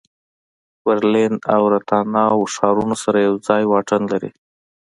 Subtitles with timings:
[0.83, 4.31] برلین او راتناو ښارونه سره یو ساعت واټن لري